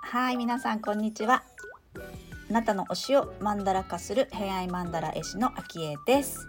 [0.00, 1.44] はい皆さんこんにちは。
[2.50, 6.46] あなたの推しをマンダラ化する偏愛マンダラ絵師の秋江です。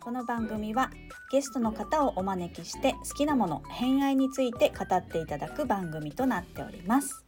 [0.00, 0.90] この番組は
[1.32, 7.24] ゲストの方をお招きして好きなもの偏愛について語っていただく番組となっております、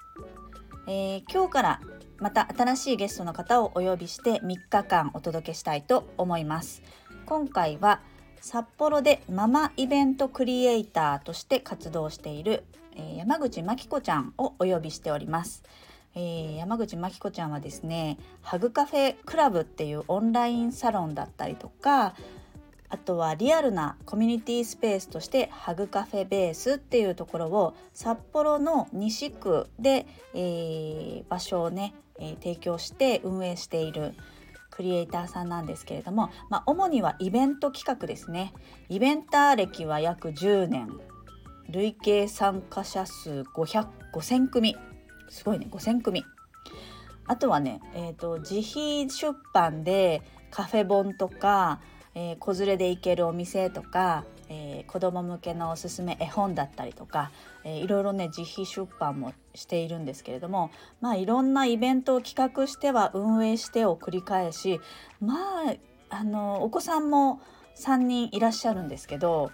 [0.86, 1.80] えー、今日から
[2.18, 6.82] また新しいゲストの方をお呼びして3日間お届けしたいと思います
[7.26, 8.00] 今回は
[8.40, 15.64] 札幌でママイベントクリエイターとして活動している、え、山口真紀子ちゃんをお呼びしております。
[16.14, 22.14] えー、山口真紀子ちゃんはですねハグカフェクラブっていうオンラインサロンだったりとか
[22.88, 34.14] あとはリアルなコミュニティスペースとしてハグカフェベースっていうところを札幌の西区で、えー、場所をね、えー、提供して運営している
[34.70, 38.52] クリエイターさんなんですけれども、まあ、主にはイベント企画ですね。
[38.88, 40.90] イベンター歴は約10年。
[41.68, 44.76] 累計参加者数500,000組。
[45.28, 46.24] すごいね5000組。
[47.26, 51.80] あとはね、えーと、自費出版でカフェ本とか、
[52.14, 57.30] えー、子連れで行けるお店とかえー、子ども向けのおすすめ絵本だったりとか、
[57.64, 64.80] えー、いろいろね自費出版もしているんですけれどもまあいろんなイベントを企画しては運営してを繰り返し
[65.20, 65.34] ま
[65.68, 65.74] あ
[66.08, 67.40] あのお子さんも
[67.76, 69.50] 3人いらっしゃるんですけど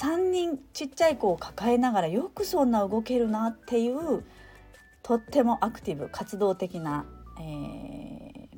[0.00, 4.24] 3人ちっちゃい子を抱えながらよくそんな動けるなっていう
[5.02, 7.04] とってもアクティブ活動的な、
[7.38, 8.01] えー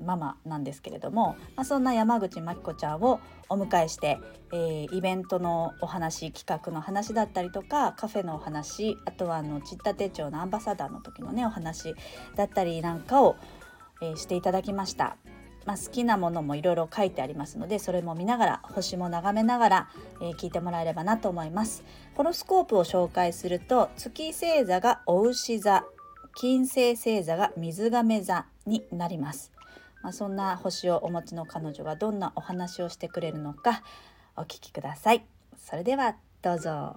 [0.05, 4.19] ママなんですけれども、まあ、そんな山口真紀子ちゃんをお迎えして、
[4.53, 11.95] えー、イベントのお話企画の話だったりとかカフェのお話あとはあのちった手帳のアンバサダーの時のねお話
[12.37, 13.37] だったりなんかを、
[14.03, 15.17] えー、していただきました。
[15.67, 19.89] まあ、好きなものもいろいろ書いてありますのでそれも見ながら星も眺めながら、
[20.21, 25.85] えー、聞いてもらえればなと思いますホロスコープを紹介すると月星座がお牛座
[26.35, 29.54] 金星星座が水亀座になります
[30.05, 33.83] まあ、そんな星をお持ちの彼女がどんなお話をしてくれるのか
[34.37, 35.25] お聞きください。
[35.57, 36.95] それではどうぞ。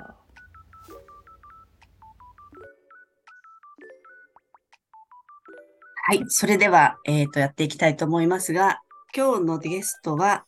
[6.10, 8.82] はい、それでは、えっ、ー、と、やっていきたいと思いますが、
[9.16, 10.46] 今日のゲストは、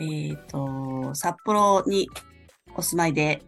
[0.00, 2.08] えっ、ー、と、札幌に
[2.74, 3.40] お住まいで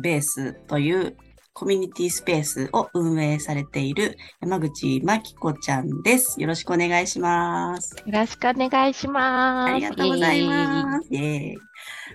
[0.00, 1.14] ベースという
[1.58, 6.40] コミュニティスペースを運営されている山口真紀子ちゃんです。
[6.40, 7.96] よろしくお願いします。
[7.96, 9.72] よろしくお願いします。
[9.72, 11.08] ありがとうございます。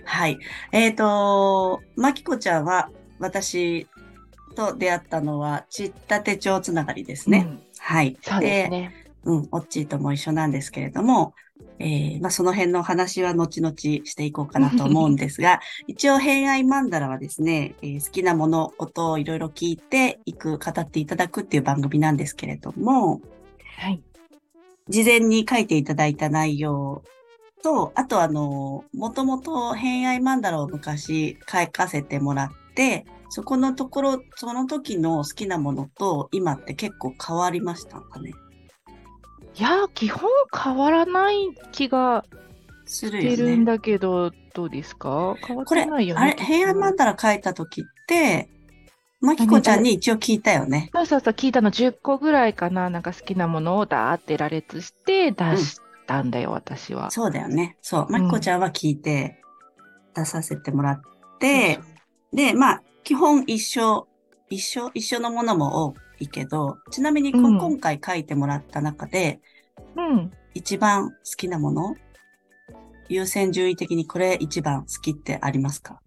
[0.06, 0.38] はい。
[0.72, 2.88] えっ、ー、と、真紀子ちゃんは
[3.18, 3.86] 私
[4.56, 7.44] と出会ったのは、ちった手帳つながりですね。
[7.46, 8.16] うん、はい。
[8.22, 9.03] そうですね。
[9.24, 11.34] うん、オッチーとも一緒なんですけれども、
[11.78, 23.20] えー、まあ、その辺の話は後々していこうかなと思うんですが、 一応、偏愛マンダラはですね、えー、好きなもの、音をいろいろ聞いていく、語っていただくっていう番組なんですけれども、
[23.78, 24.02] はい。
[24.88, 27.02] 事前に書いていただいた内容
[27.62, 38.32] と、あとあの、もともと偏愛マンダラを昔書かせてもらって、そこのところ、その時の好きなものと今って結構変わりましたかね？
[39.56, 41.36] いや、基本変わらない
[41.72, 42.24] 気が
[42.86, 45.36] するしてるんだけど、どうですか？
[45.46, 46.20] 変わってないよね。
[46.20, 48.48] あれ、平安曼荼羅書いた時って、
[49.20, 50.90] まきこちゃんに一応聞いたよね。
[50.92, 52.90] そうそうそう、聞いたの10個ぐらいかな。
[52.90, 57.10] なんか好きなものをダーって羅列して出したんだよ、うん、私は。
[57.10, 57.76] そうだよね。
[57.80, 58.06] そう。
[58.10, 59.40] まきこちゃんは聞いて
[60.14, 61.00] 出させてもらっ
[61.40, 61.80] て、
[62.32, 64.06] うん、で、まあ、基本一緒、
[64.50, 69.40] 一緒、一緒のものも多いけど、ちなみに、うん、今回書いてもらった中で、
[69.96, 71.96] うん、一番好きなもの
[73.08, 76.00] 優先順位的にこれ一番好きってありますか？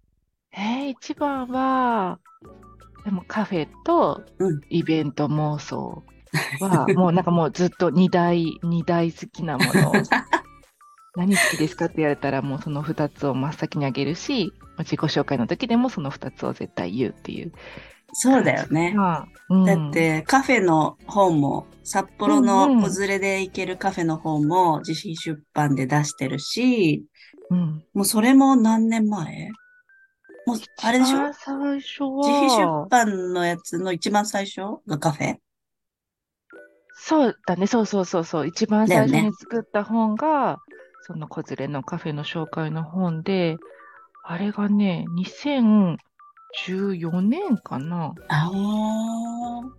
[0.52, 2.18] えー、一番は、
[3.04, 4.24] でもカフェと
[4.70, 6.02] イベント妄想
[6.60, 9.92] は、うん、もうなんかもうずっと二大、二大好きなもの。
[11.16, 17.52] 何好きですかって言われたらもうその2つを真っ先にあげるし、自己紹介の時でもその2つを絶対言うっていう
[18.12, 18.94] そうだよね。
[19.50, 27.04] うん、だってカフェの本も、札幌の子連れで行けるカフェの本も自費出版で出してるし、
[27.50, 29.50] うん、もうそれも何年前？
[30.46, 31.32] もう、あれでしょ？
[31.32, 32.26] 最初は。
[32.26, 35.36] 自費出版のやつの一番最初がカフェ？
[36.94, 38.46] そうだね、そうそうそうそう。
[38.46, 40.56] 一番最初に作った本が、ね、
[41.02, 43.56] その子連れのカフェの紹介の本で、
[44.24, 45.96] あれがね、2000、
[46.66, 48.14] 14年かな。
[48.28, 49.78] ああ。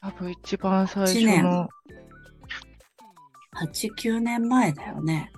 [0.00, 1.68] 多分一番最初の。
[3.54, 5.30] 8、9年前だよね。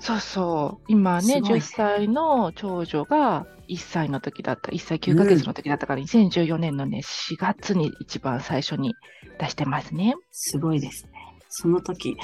[0.00, 0.84] そうそう。
[0.88, 8.94] 今ね、ね10歳の長女が1歳の時だった、1歳9ヶ月の時だったから、2014年のね、4月に一番最初に
[9.38, 10.14] 出してますね。
[10.30, 11.10] すごいですね。
[11.48, 12.16] その時、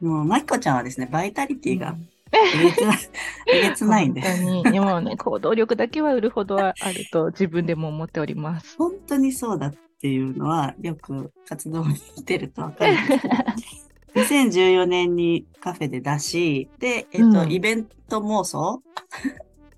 [0.00, 4.20] もう、まきこちゃんはですね、バイタリティがえげつない、えげ つないんで。
[4.20, 4.72] 本当に。
[4.72, 8.76] でもね、行動力だけは売るほどはあると自分でも思っております。
[8.76, 13.34] 本当にそうだっていうのは、よく活動にしてるとわかるんですけど。
[14.16, 18.82] 2014年にカフェで出し、で、えっと、うんイベント妄想？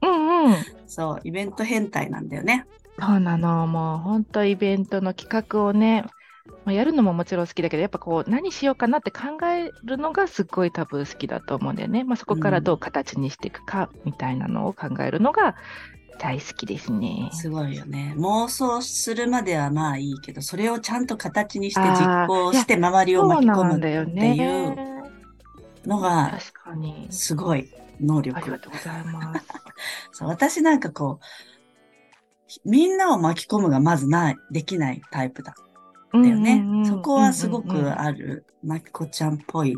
[0.01, 0.55] うんうん。
[0.87, 2.65] そう、イベント変態なんだよね。
[3.01, 3.67] そうなの。
[3.67, 6.05] もう本当イベントの企画をね、
[6.65, 12.05] まあ、やるのももちろん好きだけど、やっぱこう何しようかなって考えるのがすっごい多分好きだと思うんだよね。
[12.05, 15.57] まあ、そこからどう形にしていくかみたいなのを考えるのが
[16.19, 17.31] 大好きですね。
[17.33, 18.15] すごいよね。
[18.19, 24.77] 妄想するまではまあいいけど、それをちゃんと形にして実行して周りを巻き込むなんだよっていうね。
[25.87, 26.39] のが。
[27.11, 27.69] すごい
[28.01, 28.59] 能ありが力。
[28.59, 29.47] とうございます。
[30.13, 31.21] そう私なんかこ
[32.65, 35.55] う、みんなを巻き込むがまずない、できないタイプだ
[36.09, 36.65] ったよね。
[36.87, 39.77] そこはすごくある、まきこちゃんっぽい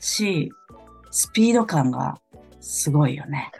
[0.00, 0.50] し、
[1.10, 2.18] スピード感が
[2.60, 3.50] すごいよね。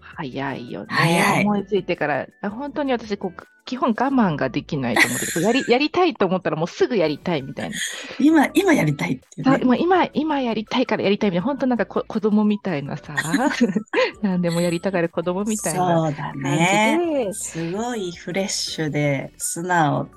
[0.00, 0.86] 早いよね。
[0.88, 7.76] 早い思いついてから、あ本当に私こう、基本我慢ができないと思って、 やり、やりたいと思ったらもうすぐやりたいみたいな。
[8.18, 9.58] 今、今やりたいっていうね。
[9.58, 13.14] さもう今、今やりたいからやりたいみたいな、本当なんかこ子供みたいなさ、
[14.22, 16.98] 何でもやりたがる子供みたいなそうだね。
[17.26, 20.08] で、すごいフレッシュで素直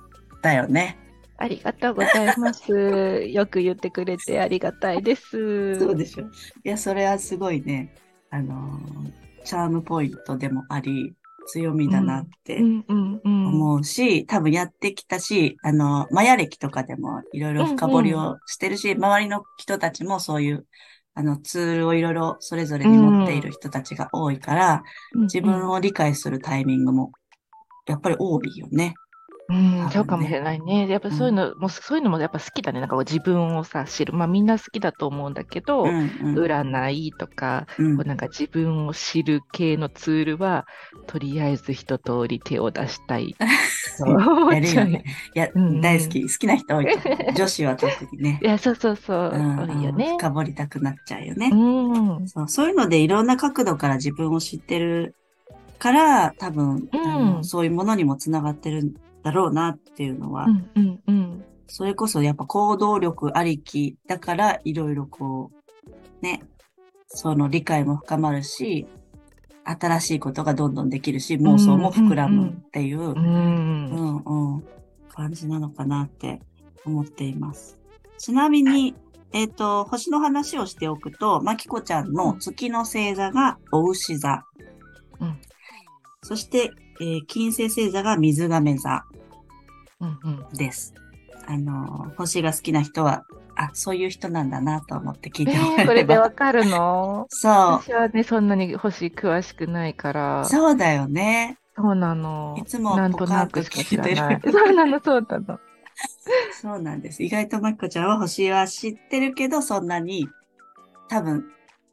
[0.42, 0.98] だよね。
[1.40, 2.72] ありがとうございます。
[3.32, 5.80] よく言ってくれてありがたいです。
[5.80, 6.26] そうでしょ。
[6.26, 6.28] い
[6.64, 7.96] や、それはすごいね、
[8.30, 11.16] あのーチャームポイントでもあり、
[11.48, 13.48] 強みだなってうんうんうん。
[13.48, 20.68] 思うし、多分やってきたし、あの、マヤ歴とかでもいろいろ深掘りをしてるし、周りの人たちもそういう、
[21.16, 24.84] あの、ツールをいろいろそれぞれに持っている人たちが多いから、
[25.16, 27.12] 自分を、を理解するタイミングも、
[27.88, 28.94] やっぱり多いよね。
[29.50, 29.54] う
[29.88, 30.88] ん、そうかもしれないね。
[30.88, 32.80] やっぱそういうの、もうそういうのもやっぱ好きだね。
[32.80, 34.14] なんか自分をさ、知る。
[34.14, 40.68] まあみんな好きだと思うんだけど、うんうん占いとか、うんこうなんか自分を知る系のツールは、
[41.08, 43.36] とりあえず一通り手を出したい。
[43.98, 45.04] そう思やるよね。
[45.34, 46.22] いや、うん大好き。
[46.22, 46.88] 好きな人多い。
[47.36, 48.46] 女子は特にね い。
[48.46, 49.32] や、そうそうそう。
[49.34, 50.16] うん多いよね。
[50.20, 51.50] 深掘りたくなっちゃうよね。
[51.52, 52.28] うん。
[52.28, 55.16] そうそういうのでいろんな角度から自分を知ってる
[55.80, 58.94] から、多分、うんそういうものにもつながってるん
[59.24, 61.46] だろうなっていうのは、うんうんうん。
[61.68, 65.52] それこそやっぱ行動力ありきだから、いろいろこ
[65.88, 66.44] う、ね、
[67.08, 68.88] その理解も深まるし、
[69.64, 73.14] 新しいことがどんどんできるし、妄想も膨らむっていう、
[75.10, 76.42] 感じなのかなって
[76.86, 77.78] 思っています。
[78.18, 78.96] ちなみに、
[79.32, 84.44] えっ、と、星の話をしておくと、まきこちゃんの月の星座がお牛座。
[85.20, 85.40] うん
[86.22, 89.04] そして、えー金星星座が水亀座
[90.02, 90.58] うんうん。
[90.58, 90.94] です。
[91.48, 93.26] あのー、星が好きな人は、
[93.56, 95.88] あ、そういう人なんだなと思って聞いてもえー、らえれば。
[95.88, 97.26] これでわかるの？
[97.30, 100.46] そ私はね、そんなに星詳しくないからう。。
[100.46, 101.58] そうだよね。
[101.76, 102.56] そうなの。
[102.58, 104.40] いつもなんとなくしか知らない。
[104.40, 105.60] ポ そうなの、そうなの。
[106.62, 107.24] そうなんです。
[107.24, 110.28] 意外とまきこちゃんは星は知ってるけど、そんなに
[111.10, 111.46] 多分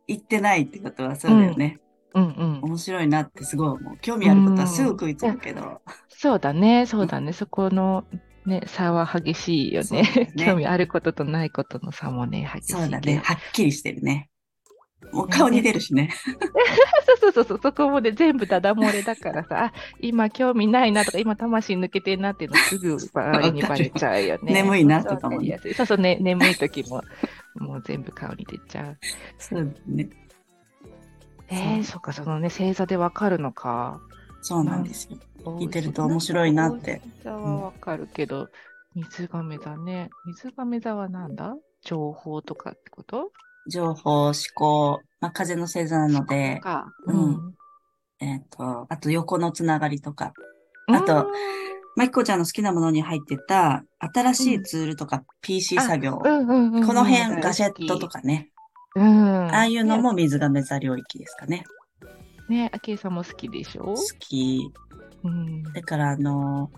[0.07, 1.79] 言ってないってことはそうだよね。
[2.17, 2.61] うんうん。
[2.63, 3.99] 面白いなってすごい思う。
[3.99, 5.83] 興味あることはすぐ食いつくけど。
[6.09, 7.33] そうだね、そうだね。
[7.35, 8.05] そこの
[8.47, 10.03] ね、差は激しいよね。
[10.17, 12.73] ね興味あることとないことの差もね、激しい。
[12.73, 13.21] そうだね。
[13.23, 14.31] はっきりしてるね。
[15.13, 16.11] もう顔に出るしね。
[17.07, 24.55] そうそうそうそう、そこもね、全部ダダ漏れだからさ、あ、今興味ないなとか、今魂抜けてんなっていうのすぐ周りにバレちゃうよね。
[24.55, 27.03] 眠いなとかもねそうそうね、眠い時も、
[27.57, 28.99] もう全部顔に出ちゃう。
[29.39, 30.09] そうだね。
[31.49, 34.01] えー、そっか、そのね、星座でわかるのか。
[34.43, 35.19] そうなんですよ。
[35.45, 37.01] 聞いてると面白いなって。
[37.19, 38.49] 星座はわかるけど、
[38.95, 40.11] 水亀座ね。
[40.27, 41.57] 水亀座はなんだ？
[41.83, 43.31] 情報とかってこと？
[43.69, 46.87] 情報、思考、まあ、風の星座なので、か。
[47.07, 47.55] うん。
[48.21, 50.33] えっ、と、あと横のつながりとか、
[50.89, 51.27] あと
[51.97, 58.51] まきこちゃんの好きなものに入ってた新しいツールとか PC 作業、うんうんうんうん、この辺ガジェットとかね、
[58.95, 59.47] うん。
[59.55, 61.65] ああいうのも水亀座領域ですかね。
[62.49, 62.65] ね。
[62.65, 63.95] ね、あきえさんも好きでしょ？
[63.95, 64.71] 好き。
[65.25, 65.63] うん。
[65.65, 66.71] だからあの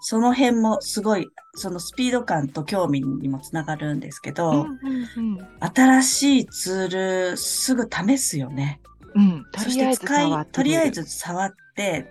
[0.00, 8.80] その辺もすごい、そのスピード感と興味にもつながるんですけど、うんうんうん新しいツールすぐ試すよね。
[9.14, 9.44] うん。
[9.52, 12.10] とそしりあえずて使い、とりあえず触って、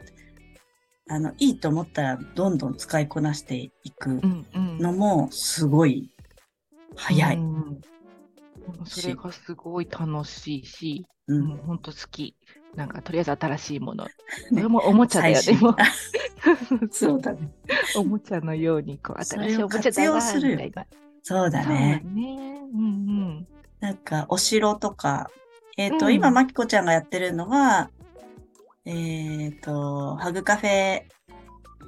[1.10, 4.78] あの、いいと思ったらどんどん使いこなしていくうんうん。
[4.80, 6.10] のもすごい
[6.96, 7.36] 早い。
[7.36, 7.82] うん
[8.86, 11.40] それがすごい楽しいし、う。
[11.40, 12.36] もうん本当好き。
[12.76, 14.06] なんかとりあえず新しいもの。
[14.06, 14.10] こ
[14.52, 15.62] れもおもちゃだよ最ね。
[15.62, 15.76] も
[16.92, 17.52] そうだね。
[17.96, 20.86] おもちゃのように、こう、新しいおもちゃだよみたいな。
[21.24, 22.02] そうだね。
[22.06, 22.62] ね。
[22.74, 23.48] うんうん。
[23.80, 25.30] なんか、お城とか、
[25.78, 27.90] えっ、と、うん今、まきこちゃんがやってるのは、
[28.86, 31.04] えっ、と、ハグカフェ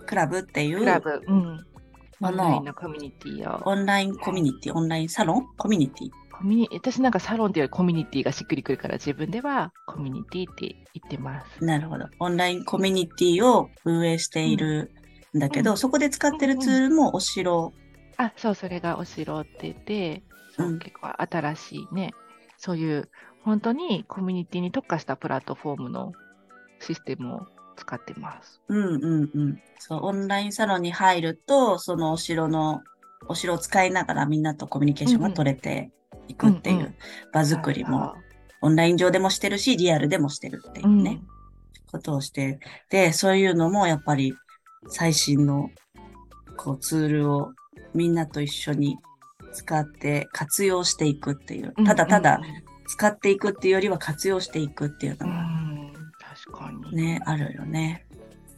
[0.06, 1.66] クラブっていうクラブ、うん。
[2.20, 3.68] もオンラインののコミュニティを。
[3.68, 5.48] オンラインコミュニティ、オンラインサロン？
[5.58, 6.23] コミュニティ？
[6.34, 11.63] コミュニ私なんかサロンっていうよりコミュニティがしっくりくるから自分ではコミュニティって言ってます。
[11.63, 12.06] なるほど。
[12.20, 14.92] オンラインコミュニティを運営している
[15.36, 17.72] んだけど、うんそこで使ってるツールもお城。
[18.18, 20.24] あ、そう、それがお城って言って、
[20.56, 22.13] そううん結構新しいね、
[22.58, 23.10] そういう
[23.44, 26.13] 本当にコミュニティに特化したプラットフォームの
[26.80, 28.62] システムを使ってます。
[28.70, 29.62] うんうんうん。
[29.80, 32.82] そう、オンラインサロンに入ると、そのお城の、
[33.28, 35.92] お城を使いながらみんなとコミュニケーションが取れて
[36.27, 36.96] いくっていうんううん。
[37.32, 38.15] 場作りも、
[38.62, 41.03] オンライン上でもしてるし、リアルでもしてるっていううん。
[41.03, 41.22] ね、
[41.92, 44.34] ことをして、で、そういうのもやっぱり
[44.88, 45.70] 最新の
[46.58, 47.51] こうツールを
[47.94, 48.98] みんなと一緒に
[49.53, 52.42] 使って活用していくっていう、うんただただ
[52.88, 55.94] 使っていくっていうよりは活用していくっていううのがん、
[56.46, 56.96] 確かに。
[56.96, 58.06] ね、あるよね。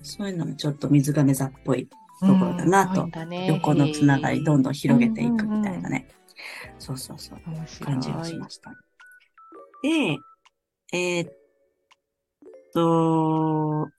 [0.01, 1.88] そういうのもちょっと水亀座っぽい
[2.22, 3.07] ところだなと。
[3.48, 6.00] 横のつながりどんどん広げていくみたいなね。
[6.00, 6.07] ね。
[6.79, 7.39] そうそうそう。
[7.83, 8.71] 感じがしました。
[9.81, 10.17] で、
[10.93, 11.31] えーっ
[12.73, 13.89] と、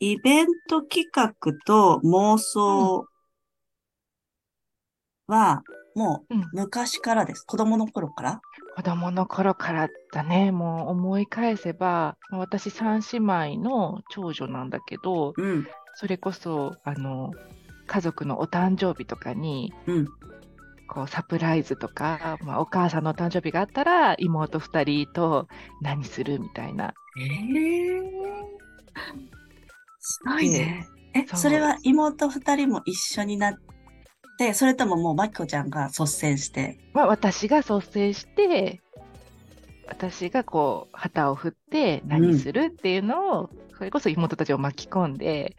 [0.00, 1.34] イベント企画
[1.66, 3.06] と妄想
[5.26, 5.62] は、
[5.94, 7.42] もううん昔からです。
[7.44, 8.40] 子供の頃から？
[8.76, 17.32] 子供の頃からだね、もう思い返せば、まあ私三姉妹の長女なんだけど、うん、それこそ、あの、
[17.88, 20.08] 家族のお誕生日とかに、うん。
[20.88, 25.46] こうサプライズとか、まあ、お母さんのお誕生日があったら妹2人と
[25.82, 26.94] 何するみたいな。
[27.20, 28.00] ええ
[30.00, 30.86] すごいね。
[31.14, 33.54] え、そうそれは妹二人も一緒になっ
[34.38, 36.78] て、それとももうまきこちゃんが率先して？
[36.94, 38.80] まあ、私が率先して
[39.86, 45.56] 私がこう旗を振って何するっていうのを、それこそ妹たちを巻き込んで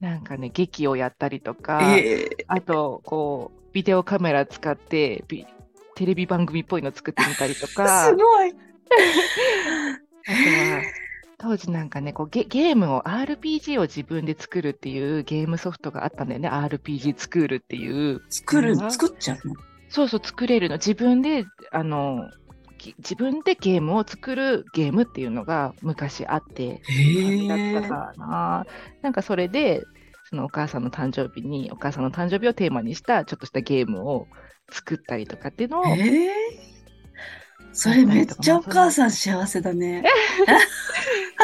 [0.00, 5.46] なんかね劇をやったりとか、えあとこうビデオカメラ使ってビ
[5.94, 8.06] テレビ番組っぽいの作ってみたりとか。
[8.06, 8.50] すごい。
[8.50, 10.82] あとは、
[11.38, 16.48] 当時なんかね、こうゲゲームを、RPG を自分で作るっていうゲームソフトがあったんだよね。
[16.48, 18.22] RPG スクールっていう。
[18.30, 19.54] 作る作っちゃうの？
[19.88, 20.76] そうそう、作れるの。
[20.76, 22.47] 自分で、あの、き
[22.98, 28.66] 自分でゲームを作るゲームっていうのが昔あって、へだったかな。
[29.02, 29.84] なんかそれで、
[30.30, 34.26] そのお母さんの誕生日に、お母さんの誕生日をテーマにしたちょっとしたゲームを
[34.70, 36.78] 作ったりとかっていうのを、ええ
[37.72, 40.02] それめっちゃお母さん幸せだね。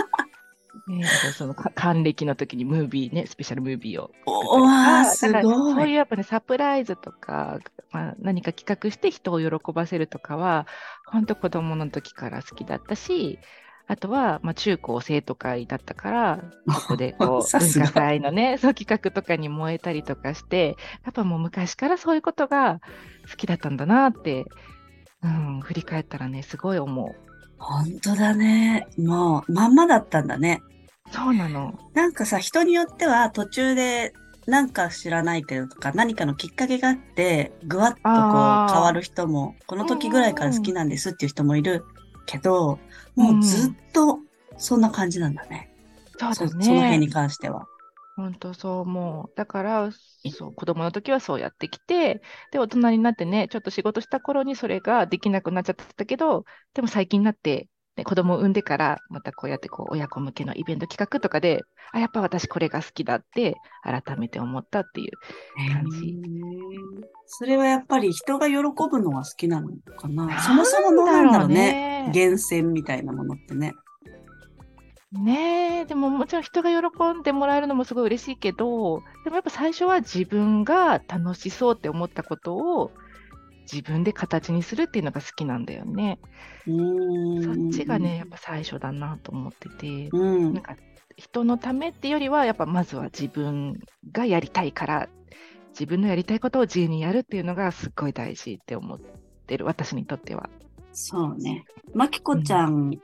[0.99, 5.95] ね、そのか還暦の時にムービーね、スペシャルムービーをおわー、すだからそういうごい。
[5.95, 7.59] やっぱね、サプライズとか、
[7.91, 10.67] まあ、何か企画して人を喜ばせるとかは、
[11.07, 13.39] 本当子供の時から好きだったし、
[13.87, 22.81] あとは、まあ、中高生徒会だったから、そこでこう 文化祭のね、そう企画とかに燃えたりとかして、やっぱもう昔からそういうことが
[23.31, 24.47] 好きだったんだなって、
[25.23, 27.15] うん、振り返ったらね、すごい思う。
[27.59, 28.87] 本当だね。
[28.99, 30.63] もう、まんまだったんだね。
[31.15, 31.79] そうなの。
[31.95, 34.13] なんかさ、人によっては途中で、
[34.47, 41.85] なんか知らないけどとか、何かのきっかけがあって、ぐわっとこう変わる人も、この時ぐらいから好きなんですっていう人もいる
[42.27, 42.79] けど、
[43.15, 44.19] もうずっと
[44.59, 45.71] そんな感じなんだね。
[46.19, 46.65] そそうだね。
[46.65, 47.67] その辺に関しては。
[48.17, 49.33] 本当そう思う。
[49.37, 56.45] だから、そう、子供の時はそうやってきて、で、大人になってね、ちょっと仕事した頃にそれができなくなっちゃったけど、
[56.75, 65.11] でも最近になって、ね、子供を産んでから、またこうやってこう親子向けのイベント企画とかで、あ、やっぱ私これが好きだって、改めて思ったっていう。
[65.73, 66.17] 感じ
[67.27, 70.43] それはやっぱり人が喜ぶのは好きなのかな？
[70.43, 71.55] そもそものなんだろうね。
[72.07, 72.11] ね。
[72.13, 73.75] 源泉みたいなものってね。
[75.13, 82.91] ねえ、でももちろん人が喜んでもらえるのもすごい嬉しいけど、でもやっぱ最初は自分が楽しそうって思ったことを
[83.71, 86.19] 自分で形にするっていうのが好きなんだよね。
[86.67, 90.63] そっちがね、やっぱ最初だなと思ってて、うんなん。
[90.63, 90.77] か
[91.17, 93.81] 人のためってよりは、やっぱまずは自分
[94.13, 95.09] がやりたいから、
[95.71, 99.01] 自分のやりたいことを自由にやるっていうのがすっごい大事って思っ
[99.47, 100.49] てる、私にとっては。
[100.93, 101.65] そうね。
[101.93, 102.99] まきこちゃんが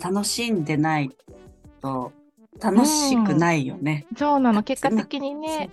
[0.00, 1.10] 楽しんでない
[1.80, 2.12] と
[2.60, 4.06] 楽しくないよね。
[4.16, 5.70] そうなの、結果的にね、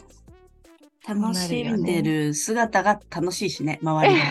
[1.08, 4.22] 楽しんでる姿が楽しいしね、周りが。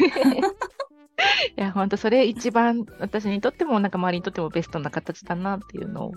[1.57, 6.13] いや、本当それ一番私にとっても、なんか周りにとってもベストな形だなっていうのを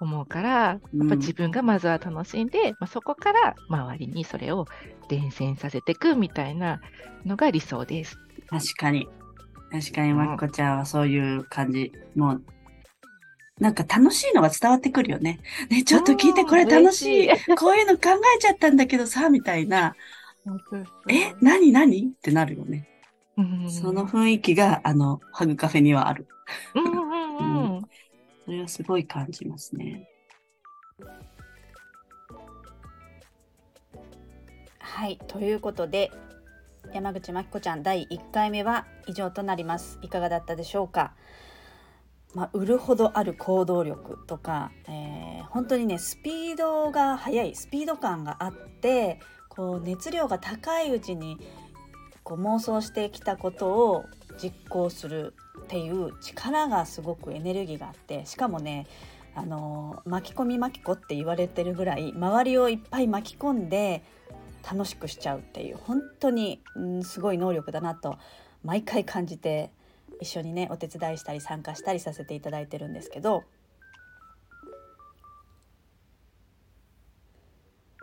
[0.00, 4.66] 思うから、やっぱ自分がまずは楽しんで、まあ、そこから周りにそれを
[5.08, 6.80] 伝染させていくみたいな
[7.24, 8.18] のが理想です。
[8.48, 9.08] 確かに。
[9.70, 11.92] 確かに、まっこちゃんはそういう感じ。
[12.14, 12.42] もう、
[13.60, 15.38] なんか楽しいのが伝わってくるよね。
[15.70, 17.28] ね、ちょっと聞いて、これ楽しい。
[17.56, 19.94] こういうの考えちゃったんだけどさ、みたいな。
[21.08, 22.02] え、何何？
[22.02, 22.88] ってなるよね。
[23.68, 26.26] その雰囲気が、あの、ハグカフェにはある。
[26.74, 27.82] うんうんうん、
[28.44, 30.08] それはすごい感じますね。
[34.80, 36.10] はい、ということで、
[36.92, 39.98] 山口真紀子ちゃん第1回目は以上となります。
[40.02, 41.14] いかがだったでしょうか？
[42.34, 51.38] まあ、売るほどある行動力とか、えー、本当にねスピードが速いスピード感があってこう熱量が高いうちに
[52.24, 54.04] こう妄想してきたことを
[54.42, 58.86] 実行するっていう力がすごくエネルギーがあってしかもね
[59.36, 64.02] あの巻き込み巻き子って言われてるぐらい周りをいっぱい巻き込んで
[64.68, 68.16] 楽しくしちゃうっていう本当に、うん、すごい能力だなと
[68.62, 69.70] 毎回感じて
[70.24, 73.44] 一緒にねお手伝いしたり参加したりさせていただいてるんですけど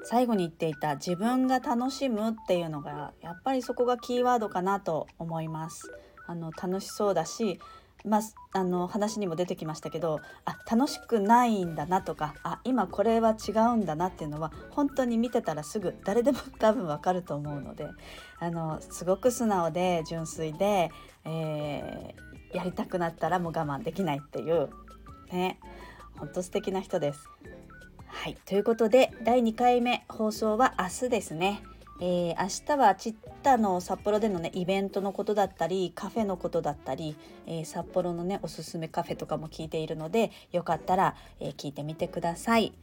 [0.04, 5.92] 最後に言っていた自分が楽しむっていうのがやっぱりそこがキーワードかなと思います。
[6.28, 7.60] あの楽しそうだし
[8.06, 8.22] まあ、
[8.54, 17.88] あの話にも出てきましたけどあ楽しくないんだなとかあ今これは違うんだなっていうのは本当に見てたらすぐ誰でも 多分わかると思うので
[18.40, 20.92] あのすごく素直で純粋で、
[21.26, 24.70] えー、やりたくなったらもう我慢できないっていう
[25.32, 25.60] ね
[26.18, 27.30] 本当素敵な人です。
[28.08, 31.64] はいということで第2回目放送は明日ですね。
[32.04, 37.16] えー、明日はチッタの札幌でのねイベントのことだったりカフェのことだったり、
[37.46, 42.74] えー、札幌のねおすすめカフェとかも聞いているのでよかったら、えー、聞いてみてください。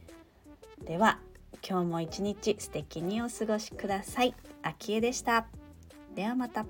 [0.85, 1.19] では
[1.67, 4.33] 今日も一日素敵にお過ごしください。
[4.63, 5.45] あきえでした。
[6.15, 6.65] ではまた。